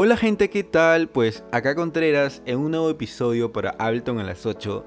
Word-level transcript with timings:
Hola 0.00 0.16
gente, 0.16 0.48
¿qué 0.48 0.62
tal? 0.62 1.08
Pues 1.08 1.42
acá 1.50 1.74
Contreras 1.74 2.40
en 2.46 2.60
un 2.60 2.70
nuevo 2.70 2.88
episodio 2.88 3.50
para 3.50 3.70
Ableton 3.80 4.20
a 4.20 4.22
las 4.22 4.46
8 4.46 4.86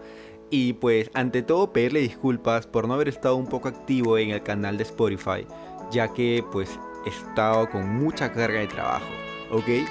y 0.50 0.72
pues 0.72 1.12
ante 1.14 1.42
todo 1.42 1.74
pedirle 1.74 2.00
disculpas 2.00 2.66
por 2.66 2.88
no 2.88 2.94
haber 2.94 3.10
estado 3.10 3.36
un 3.36 3.48
poco 3.48 3.68
activo 3.68 4.18
en 4.18 4.30
el 4.30 4.42
canal 4.42 4.78
de 4.78 4.84
Spotify 4.84 5.46
ya 5.92 6.14
que 6.14 6.46
pues 6.54 6.70
he 7.06 7.10
estado 7.10 7.70
con 7.70 7.90
mucha 7.90 8.32
carga 8.32 8.62
de 8.62 8.68
trabajo, 8.68 9.10
¿ok? 9.52 9.86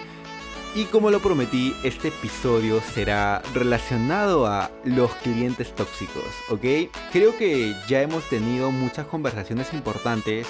Y 0.74 0.84
como 0.84 1.10
lo 1.10 1.20
prometí, 1.20 1.74
este 1.84 2.08
episodio 2.08 2.80
será 2.80 3.42
relacionado 3.52 4.46
a 4.46 4.70
los 4.84 5.14
clientes 5.16 5.74
tóxicos, 5.74 6.24
¿ok? 6.48 6.90
Creo 7.12 7.36
que 7.36 7.74
ya 7.86 8.00
hemos 8.00 8.26
tenido 8.30 8.70
muchas 8.70 9.06
conversaciones 9.06 9.74
importantes 9.74 10.46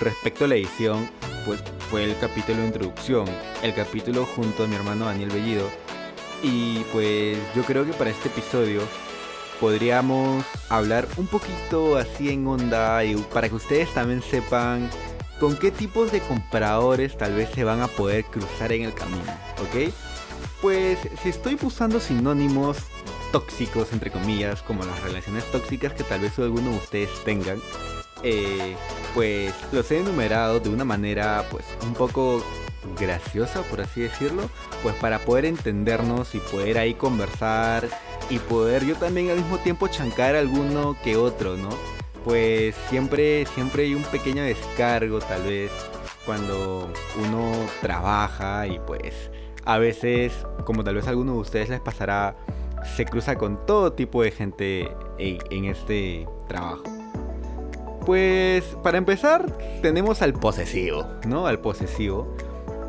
respecto 0.00 0.46
a 0.46 0.48
la 0.48 0.54
edición, 0.54 1.10
pues 1.44 1.62
fue 1.90 2.04
el 2.04 2.18
capítulo 2.18 2.60
de 2.60 2.66
introducción, 2.66 3.26
el 3.62 3.74
capítulo 3.74 4.26
junto 4.26 4.64
a 4.64 4.66
mi 4.66 4.74
hermano 4.74 5.06
Daniel 5.06 5.30
Bellido. 5.30 5.68
Y 6.42 6.78
pues 6.92 7.38
yo 7.54 7.62
creo 7.62 7.86
que 7.86 7.92
para 7.92 8.10
este 8.10 8.28
episodio 8.28 8.82
podríamos 9.60 10.44
hablar 10.68 11.06
un 11.16 11.26
poquito 11.26 11.96
así 11.96 12.30
en 12.30 12.46
onda 12.46 13.04
y 13.04 13.16
para 13.16 13.48
que 13.48 13.54
ustedes 13.54 13.92
también 13.94 14.22
sepan 14.22 14.90
con 15.40 15.56
qué 15.56 15.70
tipos 15.70 16.12
de 16.12 16.20
compradores 16.20 17.16
tal 17.16 17.34
vez 17.34 17.50
se 17.54 17.64
van 17.64 17.80
a 17.80 17.88
poder 17.88 18.24
cruzar 18.24 18.72
en 18.72 18.82
el 18.82 18.94
camino, 18.94 19.32
¿ok? 19.62 19.92
Pues 20.60 20.98
si 21.22 21.28
estoy 21.28 21.58
usando 21.62 22.00
sinónimos 22.00 22.78
tóxicos, 23.32 23.92
entre 23.92 24.10
comillas, 24.10 24.62
como 24.62 24.84
las 24.84 25.02
relaciones 25.02 25.44
tóxicas 25.50 25.92
que 25.92 26.04
tal 26.04 26.20
vez 26.20 26.38
alguno 26.38 26.70
de 26.70 26.76
ustedes 26.76 27.24
tengan, 27.24 27.58
eh, 28.22 28.76
pues 29.14 29.54
los 29.72 29.90
he 29.90 30.00
enumerado 30.00 30.60
de 30.60 30.68
una 30.68 30.84
manera 30.84 31.46
pues 31.50 31.64
un 31.82 31.94
poco 31.94 32.44
graciosa, 32.98 33.62
por 33.62 33.80
así 33.80 34.02
decirlo, 34.02 34.50
pues 34.82 34.94
para 34.96 35.20
poder 35.20 35.46
entendernos 35.46 36.34
y 36.34 36.38
poder 36.40 36.76
ahí 36.76 36.94
conversar 36.94 37.88
y 38.28 38.38
poder 38.38 38.84
yo 38.84 38.96
también 38.96 39.30
al 39.30 39.38
mismo 39.38 39.58
tiempo 39.58 39.88
chancar 39.88 40.34
alguno 40.34 40.96
que 41.02 41.16
otro, 41.16 41.56
¿no? 41.56 41.70
pues 42.24 42.74
siempre, 42.88 43.44
siempre 43.46 43.84
hay 43.84 43.94
un 43.94 44.02
pequeño 44.02 44.42
descargo 44.42 45.20
tal 45.20 45.42
vez 45.42 45.70
cuando 46.24 46.90
uno 47.22 47.52
trabaja 47.82 48.66
y 48.66 48.80
pues 48.80 49.30
a 49.66 49.78
veces, 49.78 50.32
como 50.64 50.82
tal 50.82 50.96
vez 50.96 51.06
a 51.06 51.10
alguno 51.10 51.34
de 51.34 51.38
ustedes 51.38 51.68
les 51.68 51.80
pasará, 51.80 52.36
se 52.96 53.04
cruza 53.04 53.36
con 53.36 53.64
todo 53.66 53.92
tipo 53.92 54.22
de 54.22 54.30
gente 54.30 54.96
en 55.18 55.64
este 55.66 56.26
trabajo. 56.48 56.93
Pues 58.06 58.64
para 58.82 58.98
empezar 58.98 59.56
tenemos 59.82 60.22
al 60.22 60.34
posesivo, 60.34 61.06
¿no? 61.26 61.46
Al 61.46 61.60
posesivo. 61.60 62.36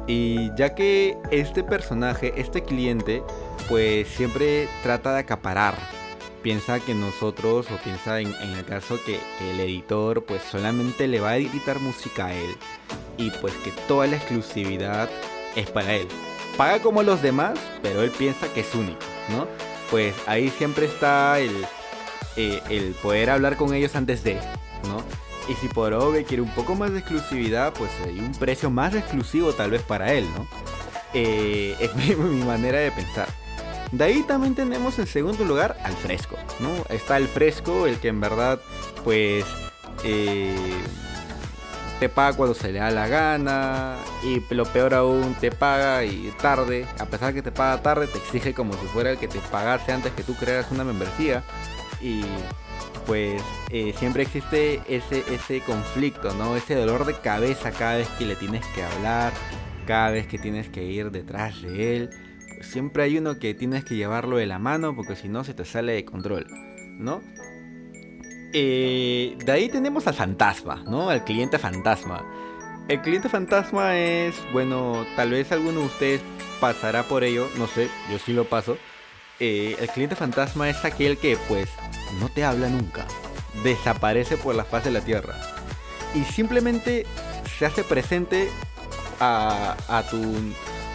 Y 0.08 0.54
ya 0.56 0.76
que 0.76 1.18
este 1.32 1.64
personaje, 1.64 2.34
este 2.38 2.64
cliente, 2.64 3.24
pues 3.68 4.08
siempre 4.08 4.68
trata 4.84 5.14
de 5.14 5.20
acaparar 5.20 5.76
piensa 6.46 6.80
que 6.80 6.94
nosotros, 6.94 7.66
o 7.72 7.78
piensa 7.84 8.20
en, 8.20 8.28
el 8.28 8.64
caso 8.66 9.00
que, 9.04 9.20
el 9.50 9.60
editor 9.60 10.24
pues 10.26 10.44
solamente 10.44 11.08
le 11.08 11.20
va 11.20 11.32
a 11.32 11.38
editar 11.38 11.80
música 11.80 12.28
a 12.28 12.36
él 12.36 12.56
y 13.18 13.32
pues 13.32 13.52
que 13.64 13.72
toda 13.88 14.06
la 14.06 14.18
exclusividad 14.18 15.10
es 15.56 15.72
para 15.72 15.96
él. 15.96 16.08
Paga 16.56 16.84
como 16.84 17.02
los 17.02 17.24
demás, 17.24 17.58
pero 17.82 18.04
él 18.04 18.12
piensa 18.12 18.48
que 18.54 18.60
es 18.60 18.76
único, 18.76 19.00
¿no? 19.30 19.48
Pues 19.90 20.14
ahí 20.28 20.50
siempre 20.50 20.86
está 20.86 21.40
el, 21.40 21.66
eh, 22.38 22.62
el 22.70 22.94
poder 23.02 23.32
hablar 23.32 23.58
con 23.58 23.74
ellos 23.74 23.96
antes 23.96 24.24
de, 24.24 24.38
Y 25.48 25.54
si 25.56 25.68
por 25.68 25.94
obvio 25.94 26.26
quiere 26.26 26.42
un 26.42 26.50
poco 26.50 26.76
más 26.76 26.92
de 26.92 27.00
exclusividad, 27.00 27.74
pues 27.74 27.92
hay 28.04 28.20
un 28.20 28.32
precio 28.32 28.70
más 28.70 28.96
exclusivo 28.96 29.54
tal 29.54 29.72
vez 29.72 29.84
para 29.84 30.12
él, 30.14 30.26
¿no? 30.36 30.48
Eh, 31.14 31.76
es 31.80 31.96
mi 32.18 32.44
manera 32.44 32.80
de 32.80 32.92
pensar. 32.92 33.28
De 33.92 34.04
ahí 34.04 34.24
también 34.24 34.56
tenemos 34.56 34.98
en 34.98 35.08
segundo 35.08 35.46
lugar 35.46 35.78
al 35.84 35.94
fresco, 35.94 36.38
¿no? 36.60 36.70
Está 36.90 37.18
el 37.18 37.28
fresco, 37.28 37.86
el 37.86 38.00
que 38.00 38.08
en 38.08 38.20
verdad, 38.20 38.60
pues, 39.04 39.46
eh, 40.04 40.56
te 42.00 42.10
paga 42.10 42.36
cuando 42.36 42.56
se 42.56 42.72
le 42.72 42.80
da 42.80 42.92
la 42.92 43.08
gana 43.08 43.96
y 44.24 44.42
lo 44.54 44.66
peor 44.66 44.94
aún 44.94 45.36
te 45.36 45.52
paga 45.52 46.04
y 46.04 46.34
tarde, 46.42 46.88
a 47.00 47.06
pesar 47.06 47.34
que 47.34 47.42
te 47.42 47.52
paga 47.52 47.82
tarde, 47.82 48.08
te 48.08 48.18
exige 48.18 48.54
como 48.54 48.74
si 48.74 48.86
fuera 48.88 49.12
el 49.12 49.18
que 49.18 49.28
te 49.28 49.40
pagase 49.40 49.92
antes 49.92 50.12
que 50.14 50.24
tú 50.24 50.36
creas 50.36 50.70
una 50.72 50.84
membresía 50.84 51.44
y 52.02 52.24
pues 53.06 53.42
eh, 53.72 53.94
siempre 53.98 54.24
existe 54.24 54.82
ese, 54.88 55.24
ese 55.34 55.62
conflicto, 55.62 56.34
¿no? 56.36 56.56
Ese 56.56 56.76
dolor 56.76 57.06
de 57.06 57.14
cabeza 57.14 57.72
cada 57.72 57.98
vez 57.98 58.08
que 58.18 58.26
le 58.26 58.36
tienes 58.36 58.66
que 58.68 58.84
hablar, 58.84 59.34
cada 59.86 60.12
vez 60.12 60.28
que 60.28 60.38
tienes 60.38 60.70
que 60.70 60.84
ir 60.84 61.12
detrás 61.12 61.62
de 61.62 61.96
él 61.96 62.10
siempre 62.62 63.04
hay 63.04 63.18
uno 63.18 63.40
que 63.40 63.54
tienes 63.54 63.86
que 63.86 63.96
llevarlo 63.96 64.38
de 64.38 64.46
la 64.46 64.60
mano 64.60 64.96
porque 64.96 65.16
si 65.16 65.30
no 65.30 65.44
se 65.44 65.54
te 65.54 65.66
sale 65.66 65.94
de 65.94 66.06
control, 66.06 66.48
¿no? 66.98 67.22
Eh, 68.54 69.38
de 69.44 69.52
ahí 69.52 69.70
tenemos 69.70 70.08
al 70.08 70.14
fantasma, 70.14 70.84
¿no? 70.88 71.10
Al 71.10 71.24
cliente 71.24 71.60
fantasma. 71.60 72.26
El 72.88 73.02
cliente 73.02 73.30
fantasma 73.30 73.98
es, 73.98 74.36
bueno, 74.54 75.06
tal 75.16 75.32
vez 75.32 75.52
alguno 75.52 75.82
de 75.82 75.86
ustedes 75.86 76.22
pasará 76.60 77.04
por 77.04 77.24
ello, 77.24 77.50
no 77.58 77.68
sé, 77.68 77.90
yo 78.12 78.20
sí 78.20 78.34
lo 78.34 78.46
paso. 78.46 78.78
Eh, 79.40 79.76
el 79.80 79.90
cliente 79.90 80.16
fantasma 80.16 80.70
es 80.70 80.86
aquel 80.86 81.18
que 81.18 81.38
pues 81.50 81.70
no 82.20 82.30
te 82.30 82.46
habla 82.46 82.70
nunca, 82.70 83.06
desaparece 83.64 84.38
por 84.38 84.56
la 84.56 84.64
faz 84.64 84.86
de 84.86 84.92
la 84.92 85.02
tierra 85.02 85.36
y 86.16 86.24
simplemente 86.24 87.06
se 87.58 87.66
hace 87.66 87.84
presente 87.84 88.50
a, 89.20 89.76
tu 90.10 90.34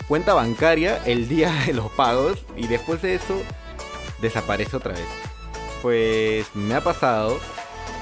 cuenta 0.08 0.34
bancaria 0.34 1.00
el 1.04 1.28
día 1.28 1.52
de 1.66 1.74
los 1.74 1.90
pagos 1.92 2.38
y 2.56 2.66
después 2.66 3.02
de 3.02 3.14
eso 3.14 3.40
desaparece 4.20 4.76
otra 4.76 4.94
vez. 4.94 5.06
Pues 5.82 6.46
me 6.54 6.74
ha 6.74 6.80
pasado 6.82 7.38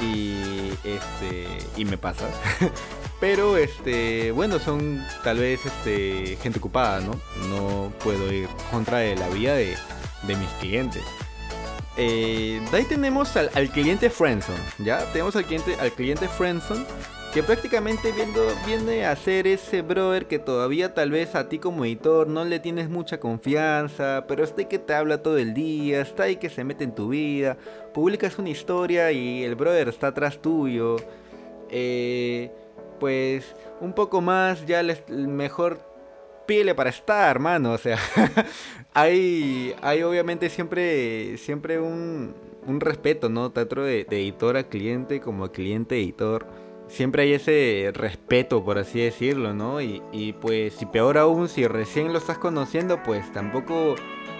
y 0.00 0.70
este 0.84 1.46
y 1.76 1.84
me 1.84 1.98
pasa. 1.98 2.26
Pero 3.20 3.56
este, 3.56 4.30
bueno, 4.30 4.60
son 4.60 5.04
tal 5.24 5.38
vez 5.38 5.66
este 5.66 6.38
gente 6.40 6.60
ocupada, 6.60 7.00
¿no? 7.00 7.20
No 7.48 7.92
puedo 8.04 8.32
ir 8.32 8.48
contra 8.70 9.02
la 9.16 9.28
vida 9.28 9.54
de, 9.54 9.76
mis 10.22 10.48
clientes. 10.60 11.02
Eh, 11.96 12.60
de 12.70 12.76
ahí 12.76 12.84
tenemos 12.84 13.36
al, 13.36 13.50
al 13.54 13.68
cliente 13.70 14.08
Friendson, 14.08 14.56
¿ya? 14.78 15.04
Tenemos 15.12 15.34
al 15.34 15.44
cliente, 15.44 15.74
al 15.80 15.92
cliente 15.92 16.28
Friendson 16.28 16.86
que 17.32 17.42
prácticamente 17.42 18.10
viendo, 18.12 18.40
viene 18.66 19.04
a 19.04 19.14
ser 19.14 19.46
ese 19.46 19.82
brother 19.82 20.26
que 20.26 20.38
todavía 20.38 20.94
tal 20.94 21.10
vez 21.10 21.34
a 21.34 21.48
ti 21.48 21.58
como 21.58 21.84
editor 21.84 22.26
no 22.26 22.44
le 22.44 22.58
tienes 22.58 22.88
mucha 22.88 23.20
confianza, 23.20 24.24
pero 24.26 24.44
está 24.44 24.62
ahí 24.62 24.66
que 24.66 24.78
te 24.78 24.94
habla 24.94 25.22
todo 25.22 25.36
el 25.36 25.52
día, 25.52 26.00
está 26.00 26.22
ahí 26.24 26.36
que 26.36 26.48
se 26.48 26.64
mete 26.64 26.84
en 26.84 26.94
tu 26.94 27.08
vida, 27.08 27.58
publicas 27.92 28.38
una 28.38 28.48
historia 28.48 29.12
y 29.12 29.44
el 29.44 29.56
brother 29.56 29.88
está 29.88 30.08
atrás 30.08 30.40
tuyo. 30.40 30.96
Eh, 31.70 32.50
pues 32.98 33.54
un 33.80 33.92
poco 33.92 34.22
más 34.22 34.64
ya 34.66 34.82
les, 34.82 35.06
mejor 35.08 35.80
pile 36.48 36.74
para 36.74 36.90
estar, 36.90 37.30
hermano. 37.30 37.72
O 37.72 37.78
sea, 37.78 37.98
hay, 38.94 39.76
hay 39.82 40.02
obviamente 40.02 40.48
siempre, 40.48 41.36
siempre 41.36 41.78
un, 41.78 42.34
respeto, 42.80 43.28
¿no? 43.28 43.50
Tanto 43.52 43.82
de, 43.82 44.00
editor 44.10 44.56
a 44.56 44.64
cliente 44.64 45.20
como 45.20 45.50
cliente 45.52 45.96
editor 45.96 46.46
siempre 46.88 47.22
hay 47.22 47.34
ese 47.34 47.90
respeto, 47.94 48.64
por 48.64 48.78
así 48.78 49.00
decirlo, 49.00 49.54
¿no? 49.54 49.80
Y, 49.80 50.02
y 50.10 50.32
pues, 50.32 50.74
si 50.74 50.86
peor 50.86 51.18
aún, 51.18 51.48
si 51.48 51.66
recién 51.66 52.12
lo 52.12 52.18
estás 52.18 52.38
conociendo, 52.38 53.02
pues 53.02 53.30
tampoco, 53.32 53.94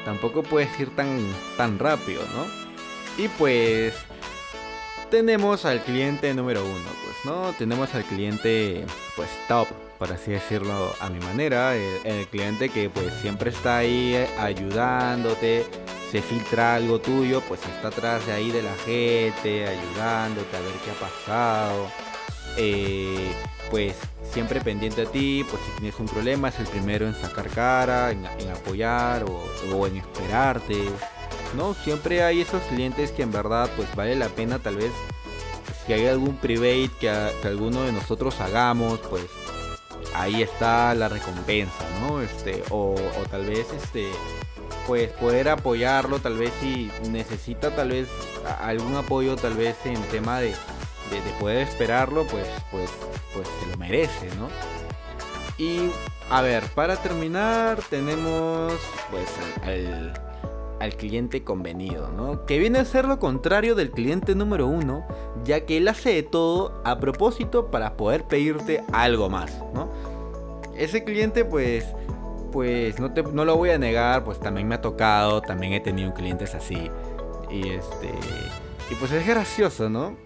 tampoco 0.04 0.42
puedes 0.42 0.80
ir 0.80 0.94
tan, 0.96 1.18
tan 1.56 1.78
rápido, 1.78 2.22
¿no? 2.34 3.22
Y 3.22 3.28
pues, 3.28 3.94
tenemos 5.10 5.64
al 5.64 5.80
cliente 5.82 6.32
número 6.34 6.64
uno, 6.64 6.90
pues, 7.04 7.16
¿no? 7.24 7.52
Tenemos 7.52 7.94
al 7.94 8.04
cliente, 8.04 8.84
pues, 9.16 9.28
top, 9.48 9.68
por 9.98 10.12
así 10.12 10.30
decirlo 10.30 10.94
a 11.00 11.10
mi 11.10 11.18
manera. 11.20 11.74
El, 11.76 12.26
cliente 12.28 12.68
que, 12.68 12.90
pues, 12.90 13.12
siempre 13.20 13.50
está 13.50 13.78
ahí 13.78 14.16
ayudándote. 14.38 15.66
Se 16.10 16.22
filtra 16.22 16.76
algo 16.76 17.00
tuyo, 17.00 17.42
pues 17.42 17.60
está 17.66 17.88
atrás 17.88 18.26
de 18.26 18.32
ahí 18.32 18.50
de 18.50 18.62
la 18.62 18.74
gente, 18.76 19.66
ayudándote 19.66 20.56
a 20.56 20.60
ver 20.60 20.72
qué 20.82 20.90
ha 20.90 20.94
pasado 20.94 21.88
eh, 22.58 23.32
pues 23.70 23.94
siempre 24.32 24.60
pendiente 24.60 25.02
a 25.02 25.06
ti, 25.06 25.44
pues 25.48 25.62
si 25.62 25.80
tienes 25.80 25.98
un 26.00 26.06
problema 26.06 26.48
es 26.48 26.58
el 26.58 26.66
primero 26.66 27.06
en 27.06 27.14
sacar 27.14 27.48
cara, 27.48 28.10
en, 28.10 28.26
apoyar 28.50 29.24
o, 29.24 29.86
en 29.86 29.96
esperarte. 29.96 30.88
¿No? 31.56 31.74
Siempre 31.74 32.22
hay 32.22 32.40
esos 32.40 32.62
clientes 32.64 33.12
que 33.12 33.22
en 33.22 33.32
verdad 33.32 33.70
pues 33.76 33.94
vale 33.94 34.16
la 34.16 34.28
pena 34.28 34.58
tal 34.58 34.76
vez 34.76 34.92
si 35.86 35.92
hay 35.92 36.06
algún 36.06 36.36
private 36.36 36.90
que, 37.00 37.10
alguno 37.44 37.82
de 37.82 37.92
nosotros 37.92 38.40
hagamos, 38.40 39.00
pues 39.10 39.24
ahí 40.14 40.42
está 40.42 40.94
la 40.94 41.08
recompensa, 41.08 41.84
¿no? 42.00 42.20
Este, 42.20 42.62
o, 42.70 42.94
o, 42.94 43.28
tal 43.30 43.46
vez 43.46 43.66
este 43.72 44.10
pues 44.86 45.10
poder 45.12 45.50
apoyarlo 45.50 46.18
tal 46.18 46.38
vez 46.38 46.50
si 46.60 46.90
necesita 47.10 47.74
tal 47.76 47.90
vez 47.90 48.08
algún 48.60 48.96
apoyo 48.96 49.36
tal 49.36 49.52
vez 49.54 49.76
en 49.84 50.00
tema 50.04 50.40
de 50.40 50.54
de, 51.10 51.20
poder 51.40 51.58
esperarlo, 51.58 52.26
pues, 52.26 52.46
pues, 52.70 52.90
pues 53.34 53.48
se 53.60 53.66
lo 53.66 53.76
merece, 53.76 54.28
¿no? 54.36 54.48
Y 55.56 55.90
a 56.30 56.42
ver, 56.42 56.64
para 56.74 56.96
terminar 56.96 57.80
tenemos 57.90 58.74
pues 59.10 59.28
al, 59.62 59.68
al, 59.68 60.27
cliente 60.96 61.42
convenido, 61.42 62.10
¿no? 62.10 62.46
Que 62.46 62.58
viene 62.58 62.78
a 62.78 62.84
ser 62.84 63.04
lo 63.04 63.18
contrario 63.18 63.74
del 63.74 63.90
cliente 63.90 64.34
número 64.34 64.66
uno, 64.66 65.06
ya 65.44 65.66
que 65.66 65.78
él 65.78 65.88
hace 65.88 66.14
de 66.14 66.22
todo 66.22 66.80
a 66.84 66.98
propósito 67.00 67.70
para 67.70 67.96
poder 67.96 68.24
pedirte 68.24 68.82
algo 68.92 69.28
más, 69.28 69.58
¿no? 69.74 69.90
Ese 70.76 71.04
cliente 71.04 71.44
pues 71.44 71.84
pues 72.52 72.98
no, 72.98 73.12
te, 73.12 73.22
no 73.22 73.44
lo 73.44 73.56
voy 73.56 73.70
a 73.70 73.78
negar, 73.78 74.24
pues 74.24 74.40
también 74.40 74.68
me 74.68 74.76
ha 74.76 74.80
tocado, 74.80 75.42
también 75.42 75.72
he 75.74 75.80
tenido 75.80 76.12
clientes 76.14 76.54
así. 76.54 76.90
Y 77.50 77.68
este. 77.68 78.10
Y 78.90 78.94
pues 78.94 79.12
es 79.12 79.26
gracioso, 79.26 79.90
¿no? 79.90 80.16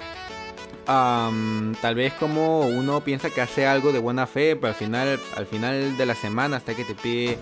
tal 0.85 1.95
vez 1.95 2.13
como 2.15 2.61
uno 2.61 3.03
piensa 3.03 3.31
que 3.31 3.41
hace 3.41 3.67
algo 3.67 3.93
de 3.93 3.99
buena 3.99 4.27
fe, 4.27 4.57
pero 4.57 4.69
al 4.69 4.75
final, 4.75 5.21
al 5.37 5.47
final 5.47 5.97
de 5.97 6.07
la 6.07 6.15
semana 6.15 6.57
hasta 6.57 6.75
que 6.75 6.85
te 6.85 6.95
pide 6.95 7.39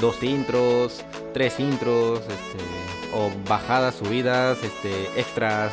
dos 0.00 0.22
intros, 0.22 1.04
tres 1.34 1.60
intros, 1.60 2.20
este, 2.20 2.64
o 3.12 3.30
bajadas, 3.46 3.96
subidas, 3.96 4.62
este, 4.62 5.20
extras, 5.20 5.72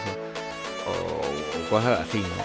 o, 0.86 1.70
cosas 1.70 2.02
así, 2.02 2.20
¿no? 2.20 2.44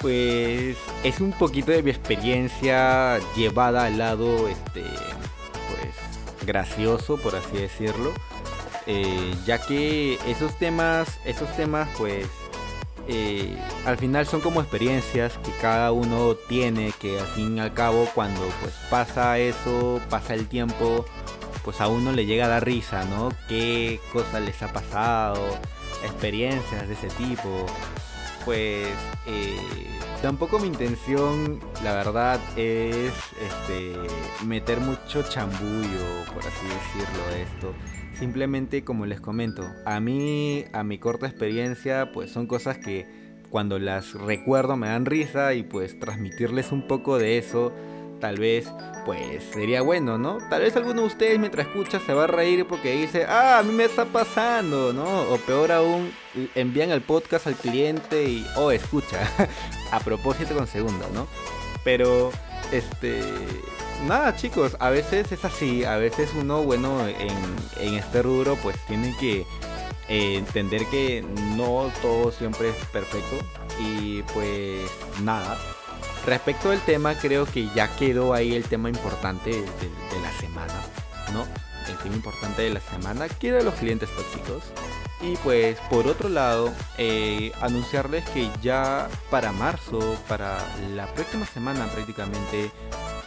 Pues 0.00 0.76
es 1.04 1.20
un 1.20 1.32
poquito 1.32 1.70
de 1.70 1.82
mi 1.82 1.90
experiencia 1.90 3.20
llevada 3.36 3.84
al 3.84 3.98
lado, 3.98 4.48
este, 4.48 4.82
pues 4.82 6.46
gracioso, 6.46 7.16
por 7.18 7.36
así 7.36 7.56
decirlo. 7.56 8.12
Eh, 8.86 9.34
ya 9.46 9.58
que 9.58 10.18
esos 10.26 10.58
temas, 10.58 11.08
esos 11.24 11.48
temas 11.56 11.88
pues 11.96 12.26
eh, 13.08 13.56
al 13.84 13.98
final 13.98 14.26
son 14.26 14.40
como 14.40 14.60
experiencias 14.60 15.38
que 15.38 15.52
cada 15.60 15.92
uno 15.92 16.34
tiene, 16.48 16.92
que 16.98 17.18
al 17.18 17.26
fin 17.28 17.56
y 17.56 17.60
al 17.60 17.72
cabo 17.74 18.08
cuando 18.14 18.40
pues 18.60 18.74
pasa 18.90 19.38
eso, 19.38 20.00
pasa 20.10 20.34
el 20.34 20.46
tiempo, 20.48 21.04
pues 21.64 21.80
a 21.80 21.88
uno 21.88 22.12
le 22.12 22.26
llega 22.26 22.46
a 22.46 22.48
dar 22.48 22.64
risa, 22.64 23.04
¿no? 23.04 23.30
¿Qué 23.48 24.00
cosas 24.12 24.42
les 24.42 24.62
ha 24.62 24.72
pasado? 24.72 25.40
Experiencias 26.04 26.86
de 26.86 26.94
ese 26.94 27.08
tipo. 27.08 27.66
Pues 28.44 28.88
eh, 29.26 29.56
tampoco 30.20 30.58
mi 30.58 30.68
intención, 30.68 31.60
la 31.82 31.94
verdad, 31.94 32.38
es 32.56 33.12
este, 33.40 33.96
meter 34.44 34.80
mucho 34.80 35.22
chambullo, 35.22 36.24
por 36.34 36.46
así 36.46 36.66
decirlo, 36.66 37.22
esto 37.36 37.74
Simplemente 38.14 38.84
como 38.84 39.06
les 39.06 39.20
comento, 39.20 39.68
a 39.84 39.98
mí, 39.98 40.64
a 40.72 40.84
mi 40.84 40.98
corta 40.98 41.26
experiencia, 41.26 42.12
pues 42.12 42.30
son 42.30 42.46
cosas 42.46 42.78
que 42.78 43.06
cuando 43.50 43.80
las 43.80 44.14
recuerdo 44.14 44.76
me 44.76 44.86
dan 44.86 45.04
risa 45.04 45.54
y 45.54 45.64
pues 45.64 45.98
transmitirles 45.98 46.70
un 46.70 46.86
poco 46.86 47.18
de 47.18 47.38
eso, 47.38 47.72
tal 48.24 48.38
vez 48.38 48.66
pues 49.04 49.44
sería 49.52 49.82
bueno, 49.82 50.16
¿no? 50.16 50.38
Tal 50.48 50.62
vez 50.62 50.74
alguno 50.76 51.02
de 51.02 51.08
ustedes 51.08 51.38
mientras 51.38 51.66
escucha 51.66 52.00
se 52.00 52.14
va 52.14 52.24
a 52.24 52.26
reír 52.26 52.66
porque 52.66 52.92
dice, 52.92 53.26
ah, 53.28 53.58
a 53.58 53.62
mí 53.62 53.70
me 53.70 53.84
está 53.84 54.06
pasando, 54.06 54.94
¿no? 54.94 55.04
O 55.30 55.36
peor 55.36 55.72
aún, 55.72 56.10
envían 56.54 56.90
el 56.90 57.02
podcast 57.02 57.46
al 57.46 57.54
cliente 57.54 58.24
y, 58.24 58.46
oh, 58.56 58.70
escucha, 58.70 59.30
a 59.92 60.00
propósito 60.00 60.54
con 60.54 60.66
segundo, 60.66 61.06
¿no? 61.12 61.26
Pero, 61.84 62.32
este, 62.72 63.20
nada 64.06 64.34
chicos, 64.36 64.74
a 64.80 64.88
veces 64.88 65.30
es 65.30 65.44
así, 65.44 65.84
a 65.84 65.98
veces 65.98 66.30
uno, 66.34 66.62
bueno, 66.62 67.06
en, 67.06 67.94
este 67.94 68.22
rubro 68.22 68.56
pues 68.62 68.74
tiene 68.86 69.14
que 69.20 69.44
eh, 70.08 70.36
entender 70.38 70.86
que 70.86 71.22
no 71.58 71.92
todo 72.00 72.32
siempre 72.32 72.70
es 72.70 72.86
perfecto 72.86 73.36
y 73.78 74.22
pues 74.32 74.90
nada. 75.22 75.58
Respecto 76.26 76.70
al 76.70 76.80
tema, 76.80 77.14
creo 77.14 77.44
que 77.44 77.68
ya 77.74 77.94
quedó 77.96 78.32
ahí 78.32 78.54
el 78.54 78.64
tema 78.64 78.88
importante 78.88 79.50
de, 79.50 80.20
la 80.22 80.32
semana, 80.40 80.72
¿no? 81.34 81.44
El 81.86 81.98
tema 81.98 82.14
importante 82.14 82.62
de 82.62 82.70
la 82.70 82.80
semana, 82.80 83.28
que 83.28 83.48
eran 83.48 83.66
los 83.66 83.74
clientes 83.74 84.08
tóxicos. 84.16 84.64
Y 85.20 85.36
pues 85.38 85.78
por 85.90 86.06
otro 86.06 86.30
lado, 86.30 86.72
eh, 86.96 87.52
anunciarles 87.60 88.28
que 88.30 88.48
ya 88.62 89.08
para 89.30 89.52
marzo, 89.52 90.16
para 90.26 90.58
la 90.94 91.06
próxima 91.12 91.44
semana 91.44 91.86
prácticamente, 91.86 92.70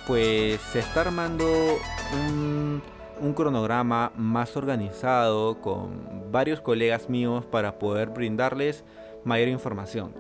pues 0.08 0.60
se 0.72 0.80
está 0.80 1.02
armando 1.02 1.46
un, 2.14 2.82
cronograma 3.36 4.12
más 4.16 4.56
organizado 4.56 5.60
con 5.62 6.32
varios 6.32 6.62
colegas 6.62 7.10
míos 7.10 7.46
para 7.46 7.78
poder 7.78 8.10
brindarles 8.10 8.84
mayor 9.24 9.50
información. 9.50 10.14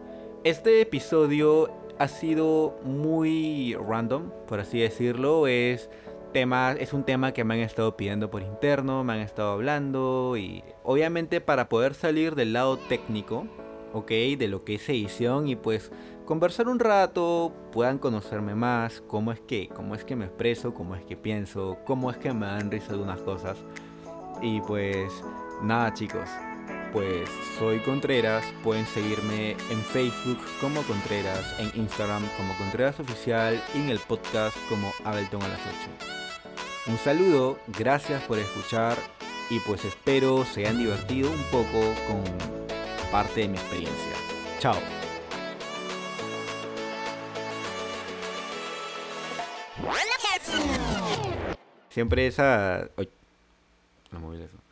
Este 0.44 0.82
episodio 0.82 1.70
ha 2.00 2.08
sido 2.08 2.80
muy 2.84 3.76
random, 3.76 4.32
por 4.48 4.60
así 4.60 4.80
decirlo. 4.80 5.48
Es, 5.48 5.90
tema, 6.32 6.74
es 6.74 6.94
un 6.94 7.04
tema 7.04 7.32
que 7.32 7.44
me 7.44 7.56
han 7.56 7.62
estado 7.62 7.98
pidiendo 7.98 8.30
por 8.30 8.42
interno, 8.42 9.04
me 9.04 9.14
han 9.14 9.20
estado 9.20 9.54
hablando 9.54 10.36
y 10.38 10.64
obviamente 10.84 11.42
para 11.42 11.70
poder 11.70 11.94
salir 11.94 12.36
del 12.36 12.54
lado 12.54 12.78
técnico, 12.78 13.48
ok, 13.94 14.12
de 14.38 14.48
lo 14.48 14.64
que 14.64 14.76
es 14.76 14.90
edición 14.90 15.48
y 15.48 15.56
pues 15.56 15.92
conversar 16.26 16.68
un 16.68 16.80
rato, 16.80 17.54
puedan 17.72 17.98
conocerme 17.98 18.54
más, 18.54 19.02
cómo 19.08 19.32
es 19.32 19.40
que, 19.40 19.70
cómo 19.70 19.96
es 19.96 20.04
que 20.04 20.16
me 20.16 20.26
expreso, 20.26 20.74
cómo 20.74 20.96
es 20.96 21.04
que 21.06 21.16
pienso, 21.16 21.78
cómo 21.86 22.12
es 22.12 22.18
que 22.18 22.34
me 22.34 22.46
dan 22.46 22.70
risa 22.70 22.94
de 22.94 23.00
unas 23.00 23.22
cosas. 23.22 23.58
Y 24.42 24.62
pues 24.62 25.24
nada 25.64 25.94
chicos, 25.94 26.30
pues 26.92 27.30
soy 27.58 27.80
Contreras, 27.80 28.46
pueden 28.64 28.86
seguirme 28.88 29.52
en 29.52 29.82
Facebook 29.84 30.40
como 30.62 30.82
Contreras, 30.84 31.60
en 31.60 31.72
Instagram 31.80 32.24
como 32.38 32.56
Contreras 32.58 33.00
Oficial 33.00 33.62
y 33.74 33.80
en 33.80 33.90
el 33.90 34.00
podcast 34.00 34.56
como 34.70 34.92
Ableton 35.04 35.42
a 35.42 35.48
las 35.48 35.60
8. 35.60 36.92
Un 36.92 36.98
saludo, 36.98 37.60
gracias 37.78 38.24
por 38.24 38.40
escuchar 38.40 38.98
y 39.50 39.60
pues 39.60 39.86
espero 39.86 40.46
se 40.46 40.62
hayan 40.62 40.78
divertido 40.78 41.30
un 41.32 41.44
poco 41.52 41.94
con 42.08 42.24
parte 43.12 43.42
de 43.42 43.48
mi 43.50 43.58
experiencia. 43.58 44.14
Chao. 44.60 44.78
Siempre 51.90 52.28
esa... 52.28 52.90
Uy, 52.96 53.10
no 54.12 54.20
móvil 54.20 54.42
eso. 54.42 54.67